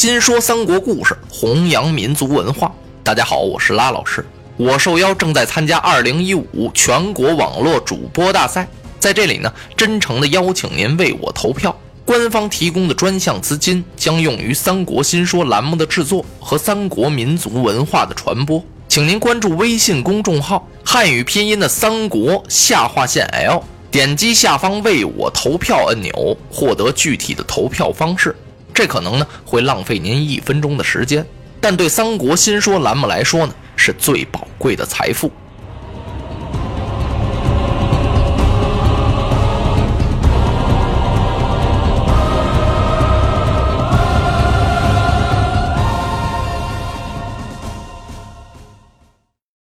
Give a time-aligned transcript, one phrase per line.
[0.00, 2.72] 新说三国故事，弘扬民族文化。
[3.02, 4.24] 大家好，我是拉老师。
[4.56, 8.68] 我受邀正在参加2015全国网络主播大赛，
[9.00, 11.76] 在这里呢，真诚的邀请您为我投票。
[12.04, 18.62] 官方提供的专项资金将用于《三国新说》栏目的制作和三国民族文化的传播。
[18.86, 28.36] 请您关注微信公众号“汉语拼音的三国下划线 L”，点击下方为我投票按钮，获得具体的投票方式。
[28.78, 31.26] 这可能呢会浪费您一分钟的时间，
[31.60, 35.32] 但对《三国新说》栏目来说呢是最宝贵的财富。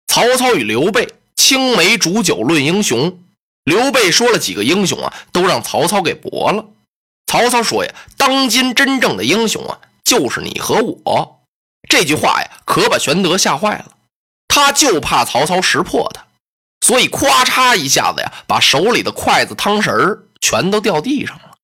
[0.05, 3.17] 曹操与刘备青梅煮酒论英雄，
[3.63, 6.63] 刘备说了几个英雄啊，都让曹操给驳了。
[7.31, 11.45] 曹操说呀：“当今真正的英雄啊，就是你和我。”
[11.87, 13.85] 这句话呀，可把玄德吓坏了。
[14.49, 16.25] 他就怕曹操识破他，
[16.85, 21.55] 所以咵嚓一下子呀，把手里的筷子、汤匙全都掉地上了。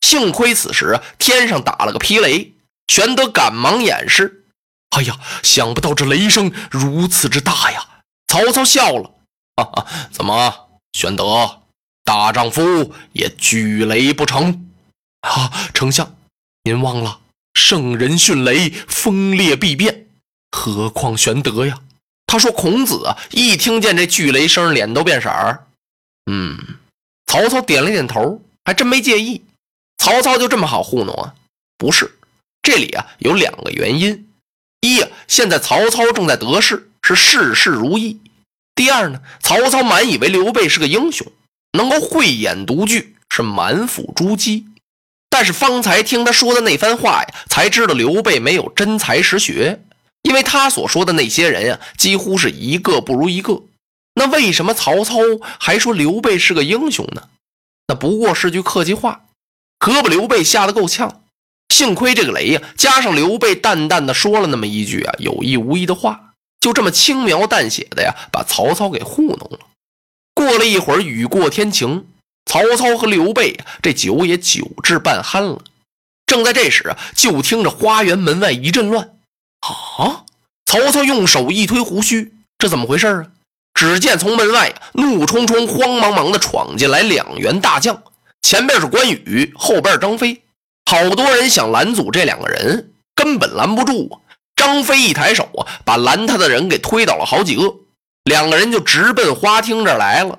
[0.00, 2.54] 幸亏此时天上打了个霹雷，
[2.88, 4.46] 玄德赶忙掩饰。
[4.96, 7.86] 哎呀，想不到这雷声如此之大呀！
[8.26, 9.08] 曹操笑了
[9.54, 11.62] ：“哈哈，怎么，玄德
[12.02, 14.64] 大丈夫也惧雷不成？”
[15.26, 16.16] 啊，丞相，
[16.62, 17.20] 您忘了
[17.54, 20.06] 圣人迅雷，风烈必变，
[20.52, 21.80] 何况玄德呀？
[22.26, 25.66] 他说：“孔子啊，一听见这巨雷声，脸都变色儿。”
[26.30, 26.58] 嗯，
[27.26, 29.42] 曹操点了点头，还真没介意。
[29.98, 31.34] 曹操就这么好糊弄啊？
[31.78, 32.18] 不是，
[32.62, 34.28] 这里啊有两个原因：
[34.80, 38.18] 一呀，现在曹操正在得势，是事事如意；
[38.74, 41.30] 第二呢，曹操满以为刘备是个英雄，
[41.72, 44.64] 能够慧眼独具，是满腹珠玑。
[45.28, 49.82] 但是方才听他说的那番话呀，才知道刘备没有真才实学，
[50.22, 53.62] 因为他所说的那些人呀，几乎是一个不如一个。
[54.14, 55.20] 那为什么曹操
[55.60, 57.28] 还说刘备是个英雄呢？
[57.88, 59.26] 那不过是句客气话，
[59.78, 61.20] 可把刘备吓得够呛。
[61.68, 69.58] 幸亏这个雷呀，加上刘备淡淡的说了那么一句啊有意无意的话，就这么轻描淡写的呀，把曹操给糊弄了。
[70.32, 72.06] 过了一会儿，雨过天晴。
[72.46, 75.62] 曹操和刘备，这酒也酒至半酣了。
[76.26, 79.10] 正在这时啊，就听着花园门外一阵乱。
[79.60, 80.24] 啊！
[80.64, 83.26] 曹操用手一推胡须，这怎么回事啊？
[83.74, 88.02] 只见从门外怒冲冲、慌忙忙的闯进来两员大将，
[88.42, 90.42] 前边是关羽，后边张飞。
[90.90, 94.14] 好多人想拦阻这两个人，根本拦不住啊！
[94.56, 97.62] 张飞一抬手啊，把拦他的人给推倒了好几个，
[98.24, 100.38] 两个人就直奔花厅这儿来了。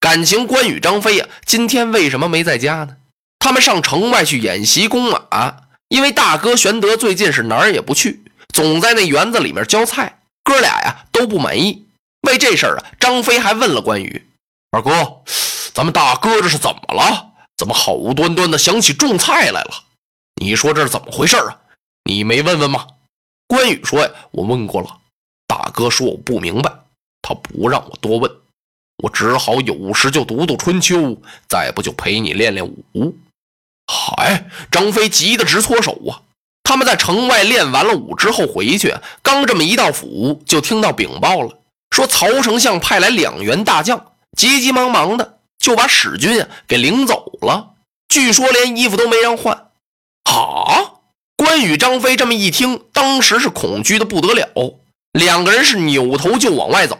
[0.00, 2.96] 感情关羽、张飞呀，今天为什么没在家呢？
[3.38, 5.56] 他们上城外去演习弓马，
[5.88, 8.24] 因为大哥玄德最近是哪儿也不去，
[8.54, 10.20] 总在那园子里面浇菜。
[10.42, 11.86] 哥俩呀都不满意。
[12.22, 14.26] 为这事儿啊，张飞还问了关羽
[14.72, 14.90] ：“二哥，
[15.74, 17.32] 咱们大哥这是怎么了？
[17.58, 19.84] 怎么好端端的想起种菜来了？
[20.40, 21.60] 你说这是怎么回事啊？
[22.04, 22.86] 你没问问吗？”
[23.46, 24.96] 关羽说：“呀，我问过了，
[25.46, 26.72] 大哥说我不明白，
[27.20, 28.30] 他不让我多问。”
[29.02, 31.16] 我只好有时就读读春秋，
[31.48, 33.16] 再不就陪你练练武。
[33.86, 36.22] 嗨，张飞急得直搓手啊！
[36.62, 41.58] 他们在城外练完了武之后回去，刚这么一到府，就听到禀报了，
[41.90, 47.70] 说曹丞相派来两员大将，急急忙忙的就把史军啊给领走了。
[48.08, 49.68] 据说连衣服都没让换。
[50.24, 50.92] 啊！
[51.36, 54.78] 关羽、张飞这么一听，当时是恐惧的不得了，
[55.12, 56.96] 两个人是扭头就往外走。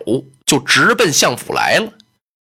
[0.50, 1.92] 就直奔相府来了，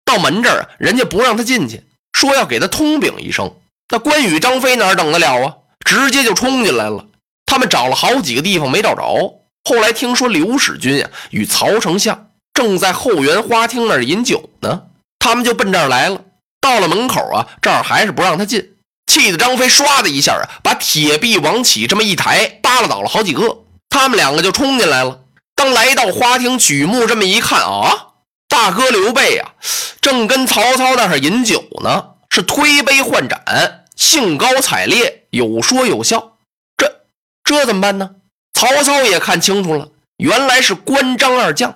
[0.06, 1.84] 到门这儿，人家不让他进去，
[2.14, 3.52] 说要给他通禀一声。
[3.90, 5.54] 那关羽、张飞哪等得了啊？
[5.84, 7.04] 直接就冲进来了。
[7.44, 14.84] 他们找了好几个地方没找着，后来听说刘使君呀与曹丞相正在后园花厅那儿饮酒呢，
[15.18, 16.22] 他们就奔这儿来了。
[16.58, 18.76] 到了门口啊，这儿还是不让他进，
[19.08, 23.58] 气得张飞唰的一下啊，把铁臂往起这么一抬，扒拉倒了好几个。
[23.90, 25.19] 他们两个就冲进来了。
[25.60, 28.14] 当来到花厅举目这么一看啊，
[28.48, 29.52] 大哥刘备啊，
[30.00, 36.38] 正跟曹操那儿饮酒呢，是推杯换盏，兴高采烈，有说有笑。
[36.78, 37.02] 这
[37.44, 38.12] 这怎么办呢？
[38.54, 41.74] 曹操也看清楚了，原来是关张二将。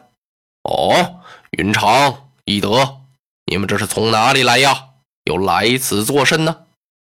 [0.63, 1.17] 哦，
[1.51, 3.01] 云长、翼德，
[3.45, 4.75] 你们这是从哪里来呀？
[5.25, 6.57] 又来此作甚呢？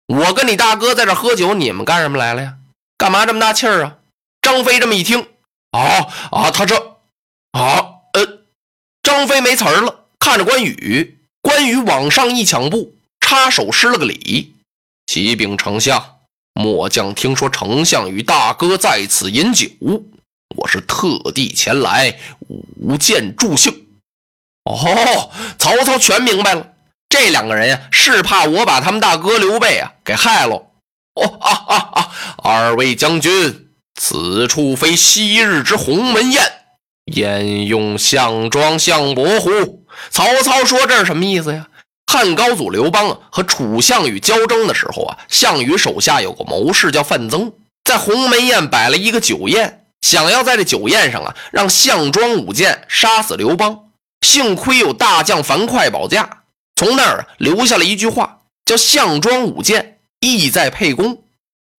[0.06, 2.54] 我跟你大哥在这喝酒，你们干什么来了呀？
[2.96, 3.96] 干嘛这么大气儿啊？
[4.40, 5.26] 张飞这么一听。
[5.70, 6.50] 啊啊！
[6.50, 6.76] 他这
[7.52, 8.44] 啊呃，
[9.02, 14.54] 张飞没词儿了，看着关羽，关羽往上一抢步，插手施了个礼
[15.06, 16.18] ：“启禀丞相，
[16.54, 19.68] 末将听说丞相与大哥在此饮酒，
[20.56, 22.18] 我是特地前来
[22.76, 23.86] 舞剑助兴。
[24.64, 26.66] 哦，曹操全明白了，
[27.08, 30.66] 这两个人呀，是怕我把他们大哥刘备啊给害了。
[31.14, 32.12] 哦啊啊啊！
[32.42, 33.69] 二位将军，
[34.02, 36.42] 此处非昔日之鸿门宴，
[37.12, 39.84] 焉用项庄相伯乎？
[40.10, 41.68] 曹操说这是什么意思呀？
[42.10, 47.52] 汉高祖刘邦和楚项羽交争的时候啊，项羽手下有个谋士叫范增，
[47.84, 53.90] 在鸿门宴摆了一个酒宴，想要在这酒宴上啊让项庄舞剑杀死刘邦。
[54.26, 56.44] 幸亏有大将樊哙保驾，
[56.74, 61.22] 从那儿留下了一句话，叫“项庄舞剑，意在沛公”。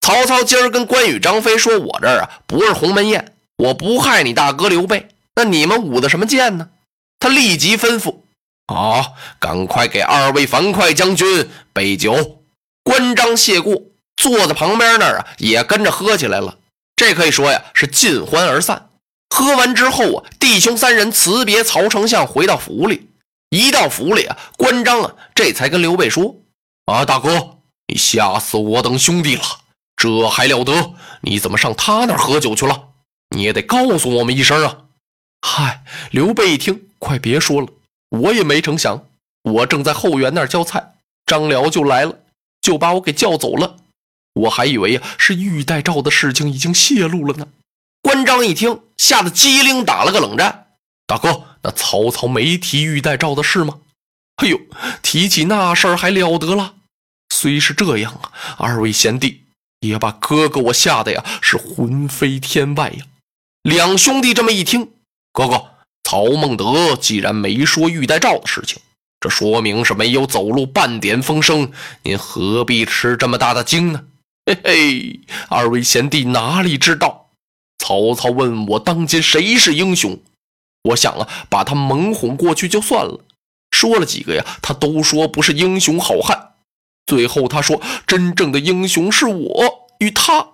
[0.01, 5.07] 曹操今儿跟关羽、张飞说：“我这儿啊不是鸿门宴，我不害你大哥刘备。
[5.36, 6.69] 那你们舞的什么剑呢？”
[7.19, 8.18] 他立即吩咐
[8.65, 12.39] ：“啊，赶快给二位樊哙将军备酒。”
[12.83, 13.80] 关张谢过，
[14.18, 16.57] 坐在旁边那儿啊，也跟着喝起来了。
[16.95, 18.89] 这可以说呀，是尽欢而散。
[19.30, 23.07] 喝完之后啊，弟兄三人辞别曹丞相，回到府里。
[23.51, 26.38] 一到府里啊，关张啊，这才跟刘备说
[26.92, 29.44] ：“啊，大哥，你吓死我等兄弟了，
[30.01, 30.95] 这还了得？
[31.21, 32.88] 你怎么上他那儿喝酒去了？
[33.36, 34.86] 你也得告诉我们一声啊！”
[35.45, 37.68] 嗨，刘备一听，快别说了，
[38.09, 39.06] 我也没成想，
[39.44, 40.95] 我正在后园那儿浇菜，
[41.27, 42.15] 张辽就来了，
[42.63, 43.75] 就把我给叫走了。
[44.33, 47.50] 我还以为呀，是玉带诏的事情已经泄露了呢。
[48.01, 50.69] 关张一听，吓得机灵，打了个冷战。
[51.06, 53.81] 大哥，那曹操没提玉带诏的事吗？
[54.38, 54.59] 哎呦，
[55.03, 56.74] 提起那事儿还了得了。
[57.30, 59.40] 虽是这样啊，二位贤弟
[59.81, 63.06] 也把哥哥我吓得呀是魂飞天外呀。
[63.62, 64.92] 两兄弟这么一听，
[65.31, 65.66] 哥哥
[66.04, 68.81] 曹孟德既然没说玉带诏的事情，
[69.19, 71.72] 这说明是没有走漏半点风声。
[72.04, 74.06] 您何必吃这么大的惊呢？
[74.45, 75.19] 嘿嘿，
[75.50, 77.30] 二位贤弟哪里知道？
[77.77, 80.19] 曹操问我当今谁是英雄，
[80.84, 83.19] 我想啊，把他蒙混过去就算了。
[83.72, 86.50] 说了几个呀，他都说不是英雄好汉。
[87.06, 90.48] 最后他说，真正的英雄是我与他。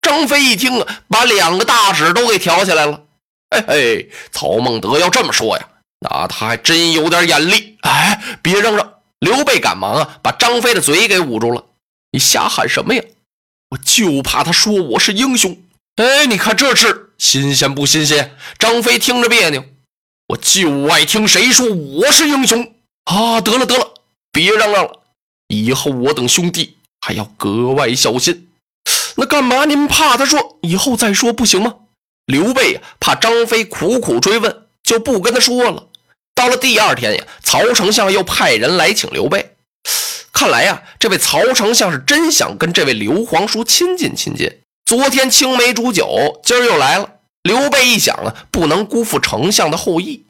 [0.00, 3.02] 张飞一听啊，把两个大指都给挑起来了。
[3.50, 5.68] 嘿嘿，曹孟德要这么说呀，
[6.00, 7.76] 那他还真有点眼力。
[7.82, 8.94] 哎，别嚷嚷！
[9.18, 11.64] 刘备赶忙啊，把张飞的嘴给捂住了。
[12.12, 13.02] 你瞎喊什么呀？
[13.70, 15.58] 我就怕他说我是英雄。
[15.96, 18.36] 哎，你看这事新鲜不新鲜？
[18.58, 19.64] 张飞听着别扭，
[20.28, 22.72] 我就爱听谁说我是英雄
[23.04, 23.40] 啊！
[23.40, 23.94] 得了得了，
[24.30, 25.00] 别嚷嚷了，
[25.48, 28.48] 以后我等兄弟还要格外小心。
[29.16, 31.74] 那干嘛您怕他说以后再说不行吗？
[32.26, 35.88] 刘备，怕张飞苦苦追问，就不跟他说了。
[36.34, 39.56] 到了第二天呀，曹丞相又派人来请刘备。
[40.32, 44.60] 看来呀，这位曹丞相是真想跟这位刘皇叔亲近亲近。
[44.84, 47.10] 昨天青梅煮酒，今儿又来了。
[47.42, 50.24] 刘备一想啊，不能辜负丞相的厚意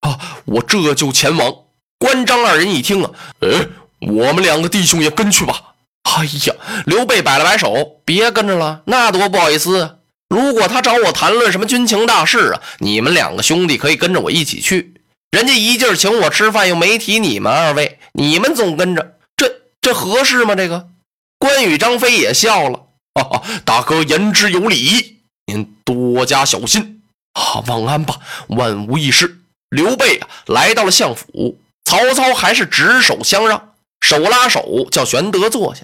[0.00, 1.64] 啊，我这就前往。
[1.98, 3.10] 关张二人一听啊，
[3.40, 3.66] 哎，
[4.00, 5.74] 我们两个弟兄也跟去吧。
[6.02, 6.54] 哎呀，
[6.86, 9.98] 刘备摆了摆手，别跟着了，那多不好意思。
[10.28, 14.94] 如果他找我谈论什么军情大事啊，你们两个兄弟可以跟着我一起去。
[15.30, 20.54] 人家一劲儿请我吃饭，又没提你们二位，你们总跟着，这这合适吗？
[20.54, 20.88] 这个
[21.38, 22.86] 关羽、张飞也笑了。
[23.14, 27.02] 哈，大哥言之有理，您多加小心
[27.34, 27.60] 啊！
[27.66, 28.18] 晚安吧，
[28.48, 29.40] 万无一失。
[29.70, 33.67] 刘备啊，来到了相府，曹操还是执手相让，
[34.08, 35.82] 手拉手叫玄德坐下，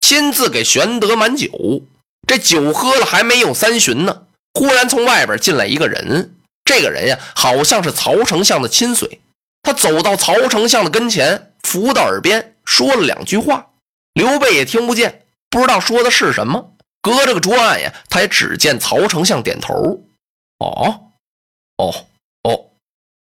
[0.00, 1.82] 亲自给玄德满酒。
[2.26, 4.22] 这酒喝了还没有三巡呢，
[4.54, 9.20] 忽然从外边进来一个人，这个人呀，好像是曹丞相的亲随。
[9.62, 13.66] 他走到曹丞相的跟前，伏到耳边说了两句话，
[14.14, 16.72] 刘备也听不见，不知道说的是什么。
[17.02, 19.74] 隔着个桌案呀，他也只见曹丞相点头。
[20.60, 21.12] 哦，
[21.76, 21.94] 哦，
[22.44, 22.70] 哦，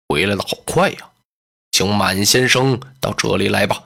[0.09, 1.11] 回来的好快呀！
[1.73, 3.83] 请满先生到这里来吧。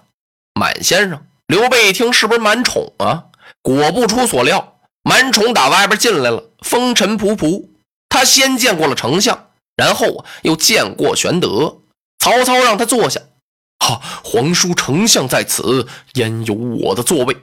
[0.54, 3.26] 满先生，刘备一听，是不是满宠啊？
[3.62, 7.68] 果不出所料，满宠打外边进来了，风尘仆仆。
[8.09, 11.78] 他先见过了丞相，然后，又见过玄德。
[12.18, 13.21] 曹操让他坐下。
[13.78, 17.37] 哈，皇叔丞相在此，焉有我的座位？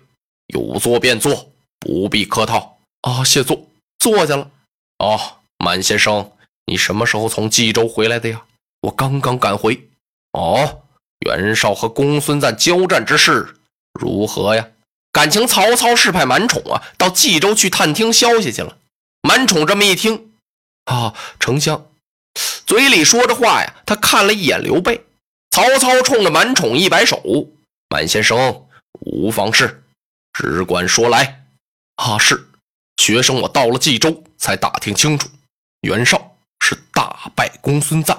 [0.48, 1.52] 有座便坐。
[1.80, 3.68] 不必客套啊，谢坐，
[4.00, 4.52] 坐下了。
[4.98, 5.20] 哦，
[5.58, 6.32] 满先生，
[6.66, 8.44] 你什么时候从冀州回来的呀？
[8.82, 9.90] 我刚刚赶回。
[10.34, 10.82] 哦，
[11.20, 13.56] 袁绍和公孙瓒交战之事
[13.94, 14.68] 如何呀？
[15.12, 18.78] 感情曹操是派满宠啊，到冀州去探听消息去了。
[19.22, 20.32] 满宠这么一听，
[20.86, 21.88] 啊，丞相，
[22.66, 25.06] 嘴里说着话呀，他看了一眼刘备。
[25.50, 27.22] 曹操冲着满宠一摆手
[27.90, 28.68] ：“满先生，
[29.02, 29.84] 无妨事，
[30.32, 31.44] 只管说来。”
[31.98, 32.48] 啊，是
[32.98, 35.28] 学生，我到了冀州才打听清楚，
[35.82, 38.16] 袁绍是大败公孙瓒。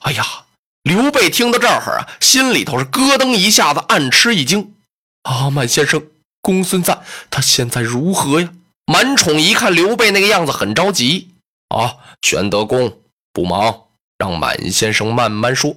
[0.00, 0.43] 哎呀，
[0.84, 4.74] 刘备听到这儿啊，心里头是咯噔一下子，暗吃一惊。
[5.22, 6.06] 啊，满先生，
[6.42, 8.52] 公孙瓒他现在如何呀？
[8.84, 11.30] 满宠一看刘备那个样子，很着急。
[11.68, 12.98] 啊，玄德公
[13.32, 13.84] 不忙，
[14.18, 15.74] 让满先生慢慢说。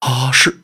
[0.00, 0.60] 啊，是，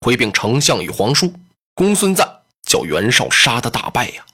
[0.00, 1.32] 回禀丞相与皇叔，
[1.74, 4.26] 公孙瓒叫袁绍杀的大败呀，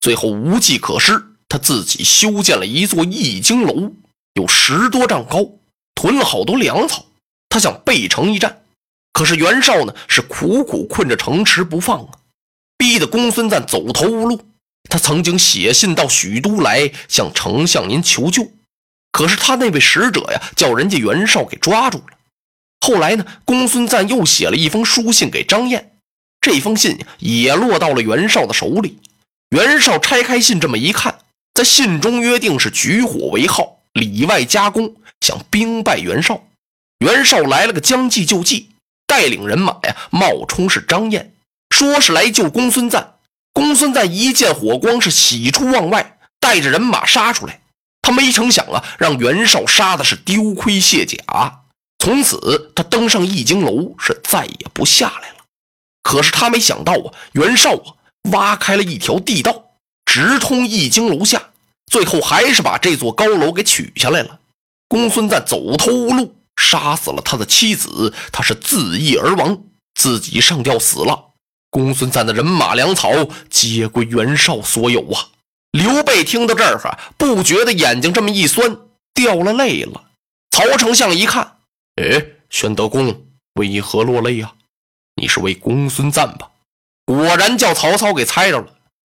[0.00, 3.92] 最后无计可施，他自己修建了一座易经楼，
[4.32, 5.46] 有十多丈高，
[5.94, 7.04] 囤了好多粮草，
[7.52, 8.62] 他想背城一战。
[9.12, 12.08] 可是袁绍呢，是苦苦困着城池不放啊。
[12.78, 14.40] 逼得公孙瓒走投无路，
[14.88, 18.50] 他曾经写信到许都来向丞相您求救，
[19.12, 22.16] 可是他那位使者呀，叫人家袁绍给抓住了。
[22.80, 25.92] 后来呢，公孙瓒又写了一封书信给张燕，
[26.40, 28.98] 这封信也落到了袁绍的手里。
[29.50, 31.18] 袁绍拆开信，这么一看，
[31.52, 36.42] 在信中约定是举火为号，里外夹攻，想兵败袁绍。
[37.02, 38.70] 袁绍来了个将计就计，
[39.08, 41.34] 带领人马呀，冒充是张燕。
[41.74, 43.14] 说是来救公孙瓒，
[43.52, 47.60] 公孙瓒一见火光是喜出望外，带着人马杀出来。
[48.02, 51.16] 他没成想啊，让袁绍杀的是丢盔卸甲。
[51.98, 55.38] 从此他登上易经楼，是再也不下来了。
[56.04, 57.98] 可是他没想到啊，袁绍啊
[58.30, 59.72] 挖开了一条地道，
[60.04, 61.42] 直通易经楼下，
[61.90, 64.38] 最后还是把这座高楼给取下来了。
[64.86, 69.58] 公孙瓒走投无路，杀死了他的妻子，他是自缢而亡，
[69.94, 71.30] 自己上吊死了。
[71.70, 73.10] 公孙瓒的人马粮草
[73.48, 75.28] 皆归袁绍所有啊！
[75.70, 78.76] 刘备听到这儿哈，不觉得眼睛这么一酸，
[79.14, 80.04] 掉了泪了。
[80.50, 81.56] 曹丞相一看，
[81.96, 84.52] 哎，玄德公为何落泪呀？
[85.16, 86.50] 你是为公孙瓒吧？
[87.06, 88.66] 果然叫曹操给猜着了。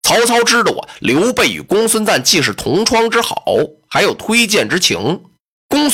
[0.03, 3.45] 曹操知道啊，刘备与公孙瓒既是同窗之好，
[3.89, 5.23] 还有推荐之情。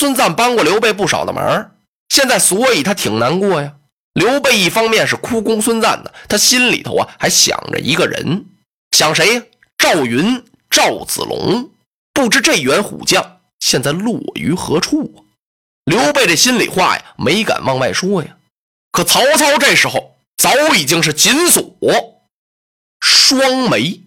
[0.01, 1.73] 孙瓒帮过刘备不少的忙，
[2.09, 3.75] 现在所以他挺难过呀。
[4.15, 8.47] 刘备一方面是哭公孙瓒的，他心里头啊还想着一个人，
[8.93, 9.43] 想谁呀？
[9.77, 11.71] 赵云、赵子龙，
[12.15, 15.21] 不知这员虎将现在落于何处啊？
[15.85, 18.39] 刘备这心里话呀，没敢往外说呀。
[18.93, 21.77] 可曹操这时候早已经是紧锁
[23.01, 24.01] 双眉。